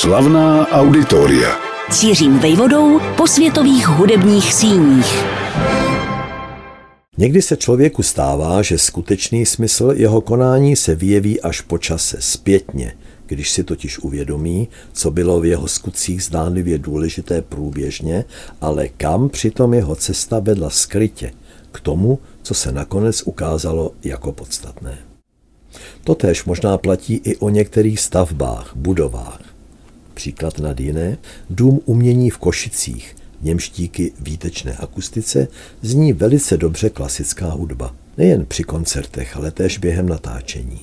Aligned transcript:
Slavná 0.00 0.68
auditoria. 0.68 1.56
Cířím 1.90 2.38
vejvodou 2.38 3.00
po 3.16 3.26
světových 3.26 3.86
hudebních 3.88 4.54
síních. 4.54 5.24
Někdy 7.18 7.42
se 7.42 7.56
člověku 7.56 8.02
stává, 8.02 8.62
že 8.62 8.78
skutečný 8.78 9.46
smysl 9.46 9.92
jeho 9.96 10.20
konání 10.20 10.76
se 10.76 10.94
vyjeví 10.94 11.40
až 11.40 11.60
po 11.60 11.78
čase 11.78 12.16
zpětně, 12.20 12.92
když 13.26 13.50
si 13.50 13.64
totiž 13.64 13.98
uvědomí, 13.98 14.68
co 14.92 15.10
bylo 15.10 15.40
v 15.40 15.46
jeho 15.46 15.68
skutcích 15.68 16.22
zdánlivě 16.22 16.78
důležité 16.78 17.42
průběžně, 17.42 18.24
ale 18.60 18.88
kam 18.88 19.28
přitom 19.28 19.74
jeho 19.74 19.94
cesta 19.94 20.38
vedla 20.38 20.70
skrytě, 20.70 21.32
k 21.72 21.80
tomu, 21.80 22.18
co 22.42 22.54
se 22.54 22.72
nakonec 22.72 23.22
ukázalo 23.22 23.92
jako 24.04 24.32
podstatné. 24.32 24.98
Totéž 26.04 26.44
možná 26.44 26.78
platí 26.78 27.20
i 27.24 27.36
o 27.36 27.48
některých 27.48 28.00
stavbách, 28.00 28.72
budovách. 28.74 29.45
Příklad 30.16 30.58
nad 30.58 30.80
jiné, 30.80 31.18
dům 31.50 31.80
umění 31.84 32.30
v 32.30 32.38
Košicích, 32.38 33.16
němž 33.42 33.70
díky 33.70 34.12
výtečné 34.20 34.76
akustice 34.76 35.48
zní 35.82 36.12
velice 36.12 36.56
dobře 36.56 36.90
klasická 36.90 37.50
hudba. 37.50 37.94
Nejen 38.18 38.46
při 38.46 38.64
koncertech, 38.64 39.36
ale 39.36 39.50
též 39.50 39.78
během 39.78 40.08
natáčení. 40.08 40.80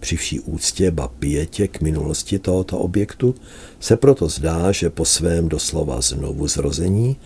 Při 0.00 0.16
vší 0.16 0.40
úctě 0.40 0.90
ba 0.90 1.08
pětě 1.08 1.68
k 1.68 1.80
minulosti 1.80 2.38
tohoto 2.38 2.78
objektu 2.78 3.34
se 3.80 3.96
proto 3.96 4.28
zdá, 4.28 4.72
že 4.72 4.90
po 4.90 5.04
svém 5.04 5.48
doslova 5.48 6.00
znovu 6.00 6.48
zrození 6.48 7.16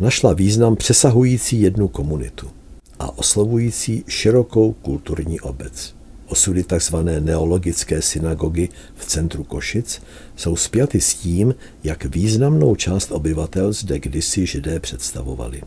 našla 0.00 0.32
význam 0.32 0.76
přesahující 0.76 1.60
jednu 1.60 1.88
komunitu 1.88 2.50
a 2.98 3.18
oslovující 3.18 4.04
širokou 4.08 4.72
kulturní 4.72 5.40
obec. 5.40 5.94
Osudy 6.26 6.64
tzv. 6.64 6.96
neologické 7.20 8.02
synagogy 8.02 8.68
v 8.94 9.04
centru 9.04 9.44
Košic 9.44 10.02
jsou 10.36 10.56
spjaty 10.56 11.00
s 11.00 11.14
tím, 11.14 11.54
jak 11.84 12.04
významnou 12.04 12.74
část 12.74 13.12
obyvatel 13.12 13.72
zde 13.72 13.98
kdysi 13.98 14.46
židé 14.46 14.80
představovali. 14.80 15.62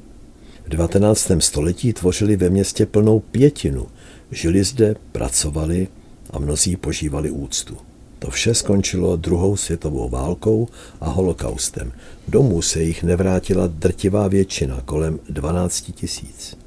V 0.66 0.70
19. 0.70 1.32
století 1.40 1.94
tvořili 1.94 2.38
ve 2.38 2.50
městě 2.50 2.86
plnou 2.86 3.20
pětinu. 3.20 3.88
Žili 4.32 4.64
zde, 4.64 4.96
pracovali 5.12 5.88
a 6.30 6.40
mnozí 6.40 6.76
požívali 6.76 7.32
úctu. 7.32 7.78
To 8.20 8.32
vše 8.32 8.54
skončilo 8.54 9.16
druhou 9.16 9.58
světovou 9.58 10.10
válkou 10.10 10.68
a 11.02 11.10
holokaustem. 11.10 11.92
Domů 12.28 12.62
se 12.62 12.84
jich 12.84 13.04
nevrátila 13.04 13.68
drtivá 13.68 14.28
většina, 14.28 14.82
kolem 14.86 15.20
12 15.30 15.92
tisíc. 15.96 16.58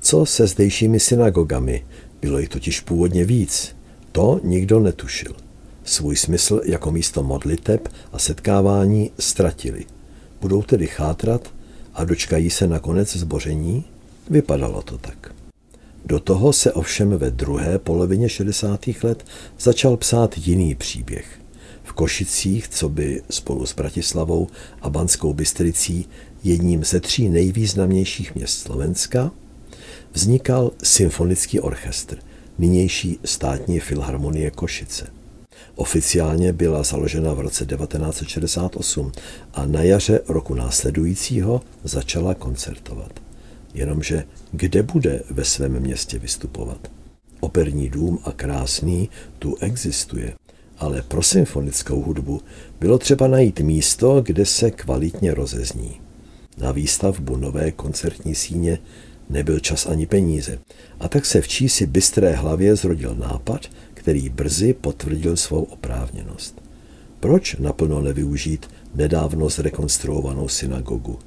Co 0.00 0.26
se 0.26 0.46
zdejšími 0.46 1.00
synagogami, 1.00 1.84
bylo 2.26 2.38
jich 2.38 2.48
totiž 2.48 2.80
původně 2.80 3.24
víc. 3.24 3.76
To 4.12 4.40
nikdo 4.44 4.80
netušil. 4.80 5.32
Svůj 5.84 6.16
smysl 6.16 6.60
jako 6.64 6.90
místo 6.90 7.22
modliteb 7.22 7.88
a 8.12 8.18
setkávání 8.18 9.10
ztratili. 9.18 9.84
Budou 10.40 10.62
tedy 10.62 10.86
chátrat 10.86 11.54
a 11.94 12.04
dočkají 12.04 12.50
se 12.50 12.66
nakonec 12.66 13.16
zboření? 13.16 13.84
Vypadalo 14.30 14.82
to 14.82 14.98
tak. 14.98 15.34
Do 16.04 16.20
toho 16.20 16.52
se 16.52 16.72
ovšem 16.72 17.10
ve 17.10 17.30
druhé 17.30 17.78
polovině 17.78 18.28
60. 18.28 18.80
let 19.02 19.24
začal 19.58 19.96
psát 19.96 20.38
jiný 20.38 20.74
příběh. 20.74 21.26
V 21.82 21.92
Košicích, 21.92 22.68
co 22.68 22.88
by 22.88 23.22
spolu 23.30 23.66
s 23.66 23.74
Bratislavou 23.74 24.48
a 24.82 24.90
Banskou 24.90 25.32
Bystricí 25.32 26.08
jedním 26.44 26.84
ze 26.84 27.00
tří 27.00 27.28
nejvýznamnějších 27.28 28.34
měst 28.34 28.58
Slovenska, 28.58 29.30
vznikal 30.16 30.72
symfonický 30.82 31.60
orchestr, 31.60 32.18
nynější 32.58 33.18
státní 33.24 33.80
filharmonie 33.80 34.50
Košice. 34.50 35.06
Oficiálně 35.74 36.52
byla 36.52 36.82
založena 36.82 37.34
v 37.34 37.40
roce 37.40 37.66
1968 37.66 39.12
a 39.54 39.66
na 39.66 39.82
jaře 39.82 40.20
roku 40.28 40.54
následujícího 40.54 41.60
začala 41.84 42.34
koncertovat. 42.34 43.20
Jenomže 43.74 44.24
kde 44.52 44.82
bude 44.82 45.22
ve 45.30 45.44
svém 45.44 45.80
městě 45.80 46.18
vystupovat? 46.18 46.90
Operní 47.40 47.88
dům 47.88 48.18
a 48.24 48.32
krásný 48.32 49.08
tu 49.38 49.56
existuje, 49.60 50.32
ale 50.78 51.02
pro 51.02 51.22
symfonickou 51.22 52.02
hudbu 52.02 52.40
bylo 52.80 52.98
třeba 52.98 53.28
najít 53.28 53.60
místo, 53.60 54.20
kde 54.20 54.46
se 54.46 54.70
kvalitně 54.70 55.34
rozezní. 55.34 56.00
Na 56.58 56.72
výstavbu 56.72 57.36
nové 57.36 57.72
koncertní 57.72 58.34
síně 58.34 58.78
Nebyl 59.30 59.60
čas 59.60 59.86
ani 59.86 60.06
peníze. 60.06 60.58
A 61.00 61.08
tak 61.08 61.26
se 61.26 61.40
v 61.40 61.48
čísi 61.48 61.86
bystré 61.86 62.32
hlavě 62.32 62.76
zrodil 62.76 63.14
nápad, 63.14 63.60
který 63.94 64.28
brzy 64.28 64.72
potvrdil 64.72 65.36
svou 65.36 65.62
oprávněnost. 65.62 66.62
Proč 67.20 67.56
naplno 67.56 68.00
nevyužít 68.00 68.70
nedávno 68.94 69.48
zrekonstruovanou 69.48 70.48
synagogu? 70.48 71.18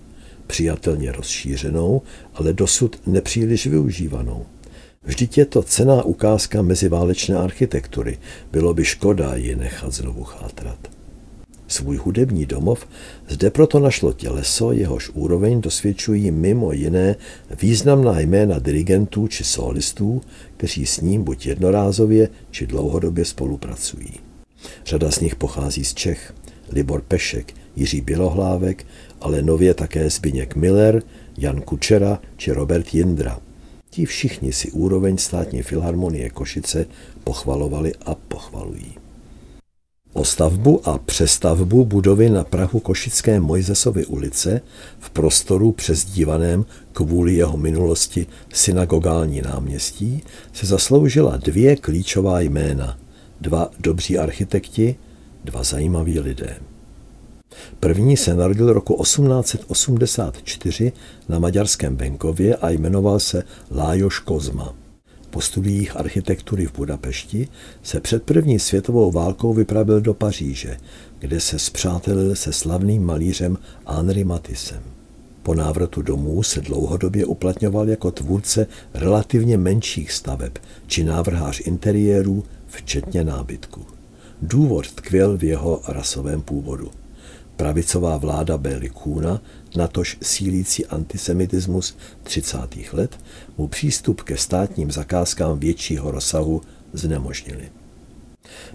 Přijatelně 0.47 1.11
rozšířenou, 1.11 2.01
ale 2.33 2.53
dosud 2.53 3.01
nepříliš 3.05 3.67
využívanou. 3.67 4.45
Vždyť 5.03 5.37
je 5.37 5.45
to 5.45 5.63
cená 5.63 6.03
ukázka 6.03 6.61
meziválečné 6.61 7.37
architektury. 7.37 8.17
Bylo 8.51 8.73
by 8.73 8.85
škoda 8.85 9.35
ji 9.35 9.55
nechat 9.55 9.93
znovu 9.93 10.23
chátrat. 10.23 10.98
Svůj 11.69 11.97
hudební 11.97 12.45
domov 12.45 12.87
zde 13.27 13.49
proto 13.49 13.79
našlo 13.79 14.13
těleso, 14.13 14.71
jehož 14.71 15.09
úroveň 15.09 15.61
dosvědčují 15.61 16.31
mimo 16.31 16.71
jiné 16.71 17.15
významná 17.61 18.19
jména 18.19 18.59
dirigentů 18.59 19.27
či 19.27 19.43
solistů, 19.43 20.21
kteří 20.57 20.85
s 20.85 21.01
ním 21.01 21.23
buď 21.23 21.45
jednorázově 21.45 22.29
či 22.51 22.67
dlouhodobě 22.67 23.25
spolupracují. 23.25 24.13
Řada 24.85 25.11
z 25.11 25.19
nich 25.19 25.35
pochází 25.35 25.83
z 25.83 25.93
Čech. 25.93 26.33
Libor 26.71 27.01
Pešek, 27.01 27.53
Jiří 27.75 28.01
Bělohlávek, 28.01 28.85
ale 29.21 29.41
nově 29.41 29.73
také 29.73 30.09
Zbyněk 30.09 30.55
Miller, 30.55 31.03
Jan 31.37 31.61
Kučera 31.61 32.19
či 32.37 32.51
Robert 32.51 32.93
Jindra. 32.93 33.39
Ti 33.89 34.05
všichni 34.05 34.53
si 34.53 34.71
úroveň 34.71 35.17
státní 35.17 35.61
filharmonie 35.61 36.29
Košice 36.29 36.85
pochvalovali 37.23 37.93
a 38.05 38.15
pochvalují. 38.15 39.08
O 40.19 40.25
stavbu 40.25 40.89
a 40.89 40.97
přestavbu 40.97 41.85
budovy 41.85 42.29
na 42.29 42.43
Prahu 42.43 42.79
Košické 42.79 43.39
Mojzesovy 43.39 44.05
ulice 44.05 44.61
v 44.99 45.09
prostoru 45.09 45.71
přezdívaném 45.71 46.65
kvůli 46.93 47.33
jeho 47.33 47.57
minulosti 47.57 48.27
synagogální 48.53 49.41
náměstí 49.41 50.23
se 50.53 50.65
zasloužila 50.65 51.37
dvě 51.37 51.75
klíčová 51.75 52.39
jména. 52.39 52.97
Dva 53.41 53.71
dobří 53.79 54.17
architekti, 54.17 54.95
dva 55.43 55.63
zajímaví 55.63 56.19
lidé. 56.19 56.57
První 57.79 58.17
se 58.17 58.33
narodil 58.33 58.73
roku 58.73 59.03
1884 59.03 60.91
na 61.29 61.39
maďarském 61.39 61.95
venkově 61.95 62.55
a 62.55 62.69
jmenoval 62.69 63.19
se 63.19 63.43
Lájoš 63.71 64.19
Kozma. 64.19 64.75
Po 65.29 65.41
studiích 65.41 65.97
architektury 65.97 66.65
v 66.65 66.73
Budapešti 66.73 67.47
se 67.83 67.99
před 67.99 68.23
první 68.23 68.59
světovou 68.59 69.11
válkou 69.11 69.53
vypravil 69.53 70.01
do 70.01 70.13
Paříže, 70.13 70.77
kde 71.19 71.39
se 71.39 71.59
spřátelil 71.59 72.35
se 72.35 72.53
slavným 72.53 73.05
malířem 73.05 73.57
Henri 73.87 74.23
Matissem. 74.23 74.81
Po 75.43 75.55
návratu 75.55 76.01
domů 76.01 76.43
se 76.43 76.61
dlouhodobě 76.61 77.25
uplatňoval 77.25 77.89
jako 77.89 78.11
tvůrce 78.11 78.67
relativně 78.93 79.57
menších 79.57 80.11
staveb 80.11 80.51
či 80.87 81.03
návrhář 81.03 81.61
interiérů, 81.65 82.43
včetně 82.67 83.23
nábytku. 83.23 83.85
Důvod 84.41 84.91
tkvěl 84.91 85.37
v 85.37 85.43
jeho 85.43 85.81
rasovém 85.87 86.41
původu. 86.41 86.91
Pravicová 87.59 88.17
vláda 88.17 88.57
Béli 88.57 88.89
Kůna 88.89 89.41
natož 89.75 90.17
sílící 90.21 90.85
antisemitismus 90.85 91.97
30. 92.23 92.57
let, 92.93 93.19
mu 93.57 93.67
přístup 93.67 94.21
ke 94.21 94.37
státním 94.37 94.91
zakázkám 94.91 95.59
většího 95.59 96.11
rozsahu 96.11 96.61
znemožnili. 96.93 97.69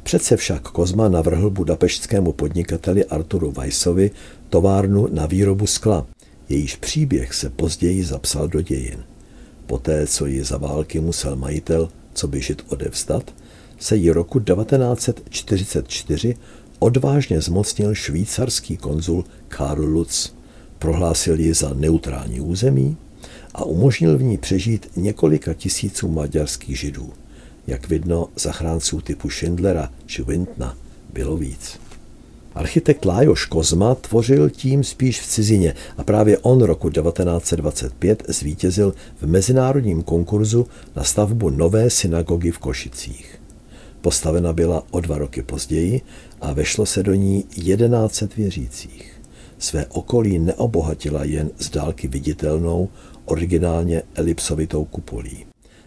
Přece 0.02 0.36
však 0.36 0.62
Kozma 0.62 1.08
navrhl 1.08 1.50
budapeštskému 1.50 2.32
podnikateli 2.32 3.04
Arturu 3.04 3.50
Weissovi 3.50 4.10
továrnu 4.48 5.08
na 5.12 5.26
výrobu 5.26 5.66
skla, 5.66 6.06
jejíž 6.48 6.76
příběh 6.76 7.34
se 7.34 7.50
později 7.50 8.04
zapsal 8.04 8.48
do 8.48 8.60
dějin. 8.60 9.04
Poté, 9.66 10.06
co 10.06 10.26
ji 10.26 10.44
za 10.44 10.56
války 10.56 11.00
musel 11.00 11.37
majitel, 11.37 11.88
co 12.14 12.28
by 12.28 12.40
žit 12.40 12.62
odevzdat, 12.69 13.34
se 13.78 13.96
ji 13.96 14.10
roku 14.10 14.40
1944 14.40 16.37
odvážně 16.84 17.40
zmocnil 17.40 17.94
švýcarský 17.94 18.76
konzul 18.76 19.25
Karl 19.48 19.84
Lutz 19.84 20.32
prohlásil 20.78 21.40
ji 21.40 21.54
za 21.54 21.75
neutrální 21.75 22.40
území 22.40 22.96
a 23.54 23.64
umožnil 23.64 24.19
v 24.19 24.22
ní 24.22 24.38
přežít 24.38 24.90
několika 24.96 25.54
tisíců 25.54 26.08
maďarských 26.08 26.78
židů. 26.78 27.12
Jak 27.66 27.88
vidno, 27.88 28.28
zachránců 28.36 29.00
typu 29.00 29.31
Schindlera 29.31 29.90
či 30.06 30.22
Wintna 30.22 30.76
bylo 31.12 31.36
víc. 31.36 31.81
Architekt 32.54 33.04
Lájoš 33.04 33.44
Kozma 33.44 33.94
tvořil 33.94 34.50
tím 34.50 34.84
spíš 34.84 35.20
v 35.20 35.26
cizině 35.26 35.75
a 35.96 36.04
právě 36.04 36.38
on 36.38 36.62
roku 36.62 36.90
1925 36.90 38.22
zvítězil 38.28 38.94
v 39.20 39.26
mezinárodním 39.26 40.02
konkurzu 40.02 40.66
na 40.96 41.04
stavbu 41.04 41.50
nové 41.50 41.90
synagogy 41.90 42.50
v 42.50 42.58
Košicích. 42.58 43.40
Postavena 44.04 44.52
byla 44.52 44.82
o 44.90 45.00
dva 45.00 45.19
roky 45.19 45.42
později 45.42 46.00
a 46.44 46.52
vešlo 46.52 46.87
se 46.87 47.02
do 47.02 47.14
ní 47.14 47.43
1100 47.43 48.26
věřících. 48.37 49.20
Své 49.58 49.87
okolí 49.87 50.38
neobohatila 50.38 51.25
jen 51.25 51.50
z 51.58 51.70
dálky 51.70 52.08
viditelnou, 52.08 52.88
originálně 53.25 54.02
elipsovitou 54.14 54.85
kupolí. 54.85 55.46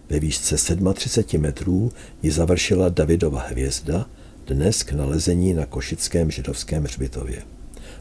Ve 0.09 0.19
výšce 0.19 0.75
37 0.94 1.42
metrů 1.42 1.92
ji 2.24 2.31
završila 2.31 2.89
Davidova 2.89 3.42
hvězda, 3.42 4.06
dnes 4.45 4.83
k 4.83 4.94
nalezení 4.94 5.54
na 5.54 5.65
košickém 5.65 6.31
židovském 6.31 6.83
hřbitově. 6.83 7.42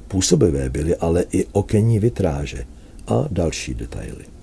Působivé 0.09 0.71
byly 0.71 0.97
ale 0.97 1.25
i 1.33 1.47
okenní 1.53 1.99
vitráže 1.99 2.65
a 3.07 3.29
další 3.31 3.75
detaily. 3.75 4.36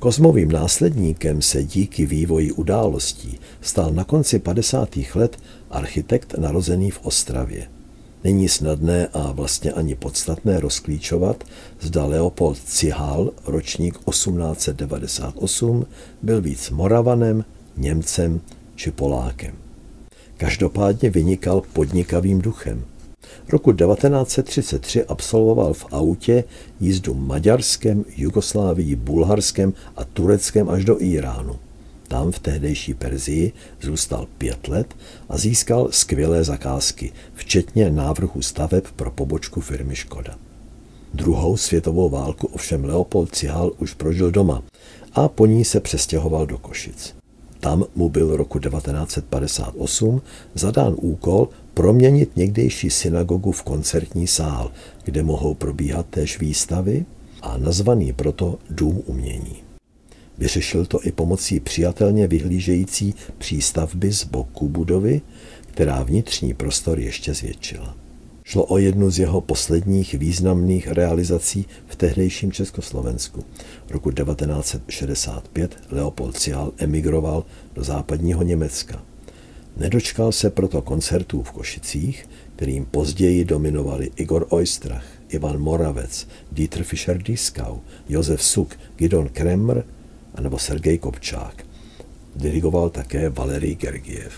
Kozmovým 0.00 0.52
následníkem 0.52 1.42
se 1.42 1.64
díky 1.64 2.06
vývoji 2.06 2.52
událostí 2.52 3.38
stal 3.60 3.90
na 3.90 4.04
konci 4.04 4.38
50. 4.38 4.96
let 5.14 5.36
architekt 5.70 6.34
narozený 6.38 6.90
v 6.90 7.00
Ostravě. 7.02 7.68
Není 8.24 8.48
snadné 8.48 9.08
a 9.12 9.32
vlastně 9.32 9.72
ani 9.72 9.94
podstatné 9.94 10.60
rozklíčovat, 10.60 11.44
zda 11.80 12.06
Leopold 12.06 12.58
Cihal, 12.58 13.30
ročník 13.46 13.98
1898, 14.10 15.86
byl 16.22 16.40
víc 16.40 16.70
Moravanem, 16.70 17.44
Němcem 17.76 18.40
či 18.76 18.90
Polákem. 18.90 19.54
Každopádně 20.36 21.10
vynikal 21.10 21.62
podnikavým 21.72 22.40
duchem. 22.40 22.84
Roku 23.48 23.72
1933 23.72 25.04
absolvoval 25.04 25.72
v 25.72 25.86
autě 25.92 26.44
jízdu 26.80 27.14
Maďarskem, 27.14 28.04
Jugoslávií, 28.16 28.94
Bulharskem 28.94 29.72
a 29.96 30.04
Tureckem 30.04 30.68
až 30.68 30.84
do 30.84 31.02
Iránu. 31.02 31.56
Tam 32.08 32.32
v 32.32 32.38
tehdejší 32.38 32.94
Perzii 32.94 33.52
zůstal 33.80 34.26
pět 34.38 34.68
let 34.68 34.94
a 35.28 35.38
získal 35.38 35.88
skvělé 35.90 36.44
zakázky, 36.44 37.12
včetně 37.34 37.90
návrhu 37.90 38.42
staveb 38.42 38.84
pro 38.96 39.10
pobočku 39.10 39.60
firmy 39.60 39.96
Škoda. 39.96 40.34
Druhou 41.14 41.56
světovou 41.56 42.08
válku 42.08 42.46
ovšem 42.46 42.84
Leopold 42.84 43.34
Cihal 43.34 43.72
už 43.78 43.94
prožil 43.94 44.30
doma 44.30 44.62
a 45.12 45.28
po 45.28 45.46
ní 45.46 45.64
se 45.64 45.80
přestěhoval 45.80 46.46
do 46.46 46.58
Košic. 46.58 47.14
Tam 47.60 47.84
mu 47.94 48.08
byl 48.08 48.36
roku 48.36 48.58
1958 48.58 50.22
zadán 50.54 50.94
úkol 50.96 51.48
proměnit 51.74 52.36
někdejší 52.36 52.90
synagogu 52.90 53.52
v 53.52 53.62
koncertní 53.62 54.26
sál, 54.26 54.70
kde 55.04 55.22
mohou 55.22 55.54
probíhat 55.54 56.06
též 56.10 56.38
výstavy 56.38 57.04
a 57.42 57.58
nazvaný 57.58 58.12
proto 58.12 58.58
Dům 58.70 59.02
umění. 59.06 59.56
Vyřešil 60.38 60.86
to 60.86 60.98
i 61.02 61.12
pomocí 61.12 61.60
přijatelně 61.60 62.26
vyhlížející 62.26 63.14
přístavby 63.38 64.12
z 64.12 64.24
boku 64.24 64.68
budovy, 64.68 65.20
která 65.72 66.02
vnitřní 66.02 66.54
prostor 66.54 66.98
ještě 66.98 67.34
zvětšila. 67.34 67.96
Šlo 68.44 68.64
o 68.64 68.78
jednu 68.78 69.10
z 69.10 69.18
jeho 69.18 69.40
posledních 69.40 70.14
významných 70.14 70.88
realizací 70.88 71.66
v 71.86 71.96
tehdejším 71.96 72.52
Československu. 72.52 73.44
Roku 73.90 74.10
1965 74.10 75.76
Leopold 75.90 76.38
Cial 76.38 76.72
emigroval 76.78 77.44
do 77.74 77.84
západního 77.84 78.42
Německa. 78.42 79.02
Nedočkal 79.76 80.32
se 80.32 80.50
proto 80.50 80.82
koncertů 80.82 81.42
v 81.42 81.52
Košicích, 81.52 82.28
kterým 82.56 82.84
později 82.84 83.44
dominovali 83.44 84.10
Igor 84.16 84.46
Oistrach, 84.48 85.04
Ivan 85.28 85.58
Moravec, 85.58 86.28
Dieter 86.52 86.82
Fischer-Dieskau, 86.82 87.78
Josef 88.08 88.42
Suk, 88.42 88.78
Gidon 88.96 89.28
Kremmer 89.28 89.84
anebo 90.34 90.58
Sergej 90.58 90.98
Kopčák. 90.98 91.64
Dirigoval 92.36 92.90
také 92.90 93.28
Valerij 93.28 93.74
Gergiev. 93.74 94.32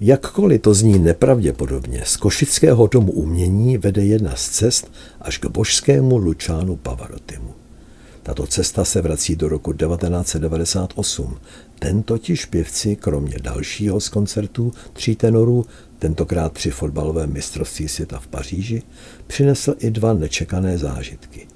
Jakkoliv 0.00 0.62
to 0.62 0.74
zní 0.74 0.98
nepravděpodobně, 0.98 2.02
z 2.04 2.16
Košického 2.16 2.86
domu 2.86 3.12
umění 3.12 3.78
vede 3.78 4.04
jedna 4.04 4.36
z 4.36 4.48
cest 4.48 4.92
až 5.20 5.38
k 5.38 5.46
božskému 5.46 6.16
Lučánu 6.16 6.76
Pavarotimu. 6.76 7.54
Tato 8.22 8.46
cesta 8.46 8.84
se 8.84 9.02
vrací 9.02 9.36
do 9.36 9.48
roku 9.48 9.72
1998. 9.72 11.38
Ten 11.84 12.02
totiž 12.02 12.44
pěvci, 12.44 12.96
kromě 12.96 13.38
dalšího 13.38 14.00
z 14.00 14.08
koncertů 14.08 14.72
tří 14.92 15.16
tenorů, 15.16 15.66
tentokrát 15.98 16.52
při 16.52 16.70
fotbalovém 16.70 17.32
mistrovství 17.32 17.88
světa 17.88 18.18
v 18.20 18.26
Paříži, 18.26 18.82
přinesl 19.26 19.74
i 19.78 19.90
dva 19.90 20.12
nečekané 20.12 20.78
zážitky. 20.78 21.46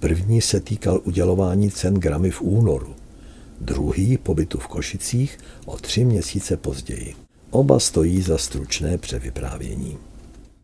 První 0.00 0.40
se 0.40 0.60
týkal 0.60 1.00
udělování 1.04 1.70
cen 1.70 1.94
Grammy 1.94 2.30
v 2.30 2.42
únoru– 2.42 2.94
druhý 3.60 4.18
pobytu 4.18 4.58
v 4.58 4.66
Košicích 4.66 5.38
o 5.66 5.76
tři 5.76 6.04
měsíce 6.04 6.56
později. 6.56 7.14
Oba 7.50 7.78
stojí 7.78 8.22
za 8.22 8.38
stručné 8.38 8.98
převyprávění. 8.98 9.98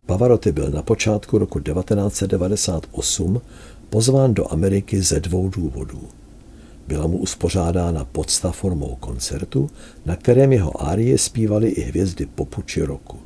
Pavarotti 0.07 0.53
byl 0.53 0.71
na 0.71 0.83
počátku 0.83 1.39
roku 1.39 1.61
1998 1.61 3.41
pozván 3.91 4.35
do 4.35 4.53
Ameriky 4.53 5.03
ze 5.03 5.21
dvou 5.21 5.49
důvodů. 5.49 6.09
Byla 6.87 7.07
mu 7.07 7.19
uspořádána 7.19 8.05
podsta 8.05 8.53
formou 8.53 8.97
koncertu, 9.01 9.71
na 10.07 10.17
kterém 10.17 10.53
jeho 10.53 10.83
árie 10.83 11.19
zpívali 11.19 11.69
i 11.69 11.81
hvězdy 11.81 12.27
popu 12.27 12.63
či 12.63 12.83
roku. 12.83 13.19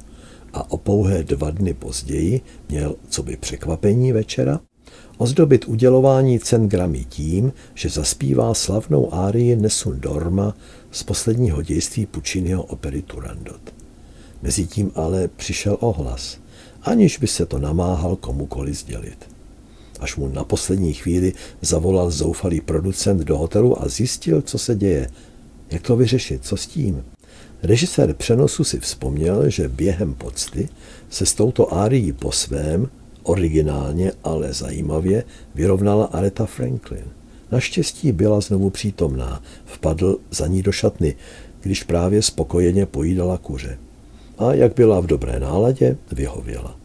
A 0.53 0.71
o 0.71 0.77
pouhé 0.77 1.25
dva 1.25 1.51
dny 1.51 1.75
později 1.75 2.41
měl, 2.69 2.97
co 3.09 3.23
by 3.23 3.37
překvapení 3.37 4.13
večera, 4.13 4.61
ozdobit 5.19 5.65
udělování 5.65 6.39
cen 6.39 6.69
Grammy 6.69 7.05
tím, 7.05 7.53
že 7.75 7.89
zaspívá 7.89 8.55
slavnou 8.55 9.15
árii 9.15 9.57
Nesun 9.57 10.01
Dorma 10.01 10.55
z 10.91 11.03
posledního 11.03 11.63
dějství 11.63 12.07
Pucciniho 12.07 12.63
opery 12.63 13.03
Turandot. 13.03 13.75
Mezitím 14.43 14.93
ale 14.95 15.29
přišel 15.29 15.77
ohlas, 15.81 16.39
aniž 16.83 17.19
by 17.19 17.27
se 17.27 17.47
to 17.47 17.59
namáhal 17.59 18.17
komukoli 18.17 18.75
sdělit. 18.75 19.36
Až 20.01 20.17
mu 20.17 20.29
na 20.29 20.45
poslední 20.45 20.93
chvíli 20.93 21.33
zavolal 21.61 22.11
zoufalý 22.11 22.61
producent 22.61 23.21
do 23.21 23.39
hotelu 23.39 23.83
a 23.83 23.89
zjistil, 23.89 24.43
co 24.43 24.59
se 24.59 24.75
děje. 24.75 25.11
Jak 25.71 25.83
to 25.83 25.97
vyřešit, 25.97 26.45
co 26.45 26.57
s 26.57 26.67
tím? 26.67 27.05
Režisér 27.63 28.15
přenosu 28.15 28.65
si 28.65 28.81
vzpomněl, 28.81 29.51
že 29.51 29.69
během 29.69 30.15
pocty 30.15 30.69
se 31.11 31.27
s 31.27 31.35
touto 31.35 31.75
árií 31.75 32.13
po 32.13 32.33
svém 32.33 32.89
Originálně, 33.23 34.13
ale 34.25 34.53
zajímavě 34.53 35.25
vyrovnala 35.55 36.05
Aretha 36.05 36.47
Franklin. 36.47 37.05
Naštěstí 37.53 38.13
byla 38.13 38.41
znovu 38.41 38.71
přítomná, 38.71 39.43
vpadl 39.65 40.19
za 40.31 40.47
ní 40.47 40.63
do 40.63 40.73
šatny, 40.73 41.17
když 41.61 41.83
právě 41.83 42.23
spokojeně 42.23 42.87
pojídala 42.87 43.39
kuře. 43.39 43.79
A 44.39 44.55
jak 44.55 44.75
byla 44.75 45.01
v 45.01 45.07
dobré 45.07 45.41
náladě, 45.41 45.97
vyhověla. 46.13 46.77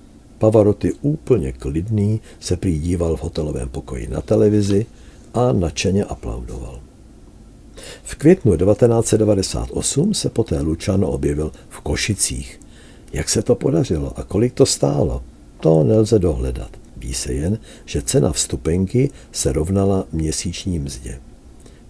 Pavaroty 0.41 0.93
úplně 1.01 1.51
klidný 1.51 2.21
se 2.39 2.57
prý 2.57 2.80
díval 2.80 3.18
v 3.18 3.23
hotelovém 3.23 3.69
pokoji 3.69 4.07
na 4.07 4.21
televizi 4.21 4.85
a 5.33 5.51
nadšeně 5.51 6.04
aplaudoval. 6.04 6.80
V 8.04 8.16
květnu 8.16 8.57
1998 8.57 10.13
se 10.13 10.30
poté 10.30 10.61
Lučano 10.61 11.09
objevil 11.09 11.51
v 11.69 11.81
Košicích. 11.81 12.59
Jak 13.13 13.30
se 13.30 13.42
to 13.42 13.56
podařilo 13.56 14.19
a 14.19 14.23
kolik 14.23 14.54
to 14.54 14.66
stálo? 14.66 15.23
To 15.59 15.83
nelze 15.83 16.19
dohledat. 16.19 16.69
Ví 16.97 17.13
se 17.13 17.33
jen, 17.33 17.59
že 17.85 18.01
cena 18.01 18.31
vstupenky 18.31 19.09
se 19.31 19.54
rovnala 19.54 20.06
měsíční 20.11 20.80
mzdě. 20.80 21.19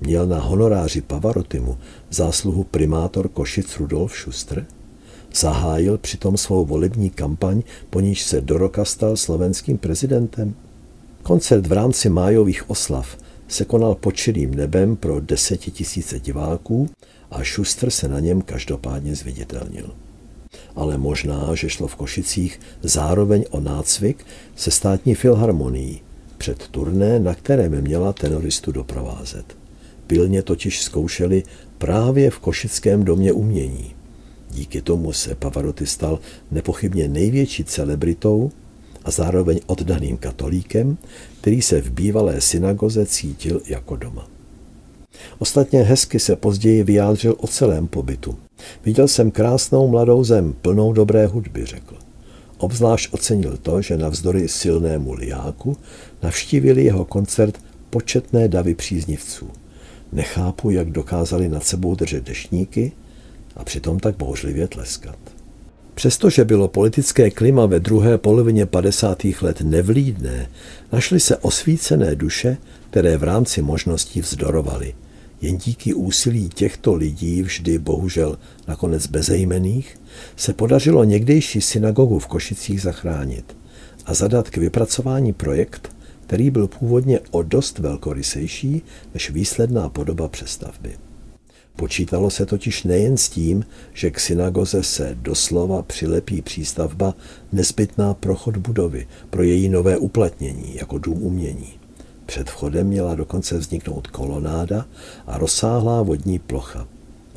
Měl 0.01 0.27
na 0.27 0.39
honoráři 0.39 1.01
Pavarotimu 1.01 1.77
zásluhu 2.09 2.63
primátor 2.63 3.29
Košic 3.29 3.77
Rudolf 3.77 4.13
Schuster? 4.13 4.65
Zahájil 5.35 5.97
přitom 5.97 6.37
svou 6.37 6.65
volební 6.65 7.09
kampaň, 7.09 7.61
po 7.89 7.99
níž 7.99 8.23
se 8.23 8.41
do 8.41 8.57
roka 8.57 8.85
stal 8.85 9.17
slovenským 9.17 9.77
prezidentem? 9.77 10.55
Koncert 11.23 11.67
v 11.67 11.71
rámci 11.71 12.09
májových 12.09 12.69
oslav 12.69 13.17
se 13.47 13.65
konal 13.65 13.95
pod 13.95 14.11
čirým 14.11 14.55
nebem 14.55 14.95
pro 14.95 15.19
desetitisíce 15.19 16.19
diváků 16.19 16.89
a 17.31 17.43
Schuster 17.43 17.89
se 17.89 18.07
na 18.07 18.19
něm 18.19 18.41
každopádně 18.41 19.15
zviditelnil 19.15 19.91
ale 20.75 20.97
možná, 20.97 21.55
že 21.55 21.69
šlo 21.69 21.87
v 21.87 21.95
Košicích 21.95 22.59
zároveň 22.83 23.45
o 23.49 23.59
nácvik 23.59 24.25
se 24.55 24.71
státní 24.71 25.15
filharmonií 25.15 26.01
před 26.37 26.67
turné, 26.67 27.19
na 27.19 27.35
kterém 27.35 27.81
měla 27.81 28.13
tenoristu 28.13 28.71
doprovázet. 28.71 29.57
Pilně 30.07 30.43
totiž 30.43 30.81
zkoušeli 30.81 31.43
právě 31.77 32.29
v 32.29 32.39
Košickém 32.39 33.03
domě 33.03 33.31
umění. 33.31 33.95
Díky 34.53 34.81
tomu 34.81 35.13
se 35.13 35.35
Pavarotti 35.35 35.85
stal 35.85 36.19
nepochybně 36.51 37.07
největší 37.07 37.63
celebritou 37.63 38.51
a 39.03 39.11
zároveň 39.11 39.59
oddaným 39.65 40.17
katolíkem, 40.17 40.97
který 41.41 41.61
se 41.61 41.81
v 41.81 41.91
bývalé 41.91 42.41
synagoze 42.41 43.05
cítil 43.05 43.61
jako 43.65 43.95
doma. 43.95 44.27
Ostatně 45.39 45.83
hezky 45.83 46.19
se 46.19 46.35
později 46.35 46.83
vyjádřil 46.83 47.35
o 47.37 47.47
celém 47.47 47.87
pobytu. 47.87 48.37
Viděl 48.85 49.07
jsem 49.07 49.31
krásnou 49.31 49.87
mladou 49.87 50.23
zem, 50.23 50.53
plnou 50.61 50.93
dobré 50.93 51.27
hudby, 51.27 51.65
řekl. 51.65 51.95
Obzvlášť 52.57 53.13
ocenil 53.13 53.57
to, 53.57 53.81
že 53.81 53.97
navzdory 53.97 54.47
silnému 54.47 55.13
liáku 55.13 55.77
navštívili 56.23 56.83
jeho 56.83 57.05
koncert 57.05 57.59
početné 57.89 58.47
davy 58.47 58.75
příznivců. 58.75 59.49
Nechápu, 60.11 60.69
jak 60.69 60.89
dokázali 60.91 61.49
nad 61.49 61.63
sebou 61.63 61.95
držet 61.95 62.23
dešníky 62.23 62.91
a 63.55 63.63
přitom 63.63 63.99
tak 63.99 64.17
bouřlivě 64.17 64.67
tleskat. 64.67 65.17
Přestože 65.95 66.45
bylo 66.45 66.67
politické 66.67 67.31
klima 67.31 67.65
ve 67.65 67.79
druhé 67.79 68.17
polovině 68.17 68.65
50. 68.65 69.23
let 69.41 69.61
nevlídné, 69.61 70.49
našly 70.91 71.19
se 71.19 71.37
osvícené 71.37 72.15
duše, 72.15 72.57
které 72.89 73.17
v 73.17 73.23
rámci 73.23 73.61
možností 73.61 74.21
vzdorovaly. 74.21 74.93
Jen 75.41 75.57
díky 75.57 75.93
úsilí 75.93 76.49
těchto 76.49 76.93
lidí, 76.93 77.41
vždy 77.41 77.79
bohužel 77.79 78.37
nakonec 78.67 79.07
bezejmených, 79.07 79.97
se 80.35 80.53
podařilo 80.53 81.03
někdejší 81.03 81.61
synagogu 81.61 82.19
v 82.19 82.27
Košicích 82.27 82.81
zachránit 82.81 83.57
a 84.05 84.13
zadat 84.13 84.49
k 84.49 84.57
vypracování 84.57 85.33
projekt, 85.33 85.95
který 86.25 86.49
byl 86.49 86.67
původně 86.67 87.19
o 87.31 87.43
dost 87.43 87.79
velkorysejší 87.79 88.81
než 89.13 89.29
výsledná 89.29 89.89
podoba 89.89 90.27
přestavby. 90.27 90.95
Počítalo 91.75 92.29
se 92.29 92.45
totiž 92.45 92.83
nejen 92.83 93.17
s 93.17 93.29
tím, 93.29 93.65
že 93.93 94.11
k 94.11 94.19
synagoze 94.19 94.83
se 94.83 95.17
doslova 95.21 95.81
přilepí 95.81 96.41
přístavba 96.41 97.15
nezbytná 97.51 98.13
prochod 98.13 98.57
budovy 98.57 99.07
pro 99.29 99.43
její 99.43 99.69
nové 99.69 99.97
uplatnění 99.97 100.75
jako 100.75 100.97
dům 100.97 101.23
umění. 101.23 101.73
Před 102.25 102.49
vchodem 102.49 102.87
měla 102.87 103.15
dokonce 103.15 103.57
vzniknout 103.57 104.07
kolonáda 104.07 104.85
a 105.27 105.37
rozsáhlá 105.37 106.01
vodní 106.01 106.39
plocha. 106.39 106.87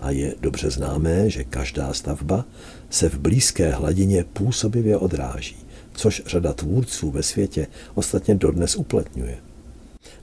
A 0.00 0.10
je 0.10 0.34
dobře 0.40 0.70
známé, 0.70 1.30
že 1.30 1.44
každá 1.44 1.92
stavba 1.92 2.44
se 2.90 3.08
v 3.08 3.18
blízké 3.18 3.70
hladině 3.70 4.24
působivě 4.32 4.96
odráží, 4.96 5.56
což 5.94 6.22
řada 6.26 6.52
tvůrců 6.52 7.10
ve 7.10 7.22
světě 7.22 7.66
ostatně 7.94 8.34
dodnes 8.34 8.76
uplatňuje. 8.76 9.38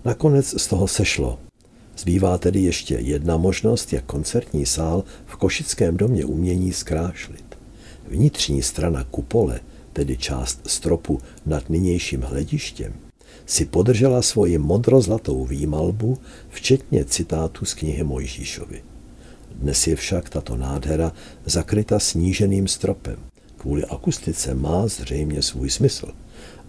Nakonec 0.06 0.62
z 0.62 0.68
toho 0.68 0.88
sešlo. 0.88 1.40
Zbývá 2.02 2.38
tedy 2.38 2.60
ještě 2.60 2.96
jedna 2.96 3.38
možnost, 3.38 3.94
jak 3.94 4.06
koncertní 4.06 4.66
sál 4.66 5.04
v 5.26 5.36
Košickém 5.36 5.98
domě 5.98 6.26
umění 6.26 6.74
zkrášlit. 6.74 7.46
Vnitřní 8.08 8.62
strana 8.62 9.04
kupole, 9.04 9.60
tedy 9.94 10.18
část 10.18 10.62
stropu 10.68 11.20
nad 11.46 11.70
nynějším 11.70 12.22
hledištěm, 12.22 12.94
si 13.46 13.66
podržela 13.66 14.22
svoji 14.22 14.58
modrozlatou 14.58 15.46
výmalbu, 15.46 16.18
včetně 16.50 17.06
citátu 17.06 17.66
z 17.66 17.74
knihy 17.74 18.04
Mojžíšovi. 18.04 18.84
Dnes 19.56 19.88
je 19.88 19.96
však 19.96 20.30
tato 20.30 20.58
nádhera 20.58 21.12
zakryta 21.46 22.00
sníženým 22.00 22.68
stropem. 22.68 23.31
Kvůli 23.62 23.86
akustice 23.86 24.54
má 24.54 24.88
zřejmě 24.88 25.42
svůj 25.42 25.70
smysl, 25.70 26.08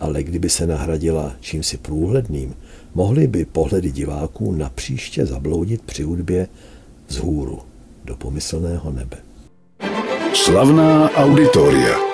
ale 0.00 0.22
kdyby 0.22 0.48
se 0.48 0.66
nahradila 0.66 1.32
čímsi 1.40 1.76
průhledným, 1.76 2.54
mohly 2.94 3.26
by 3.26 3.44
pohledy 3.44 3.90
diváků 3.90 4.52
na 4.52 4.68
příště 4.68 5.26
zabloudit 5.26 5.82
při 5.82 6.02
hudbě 6.02 6.48
vzhůru 7.08 7.58
do 8.04 8.16
pomyslného 8.16 8.92
nebe. 8.92 9.16
Slavná 10.34 11.10
auditoria. 11.10 12.11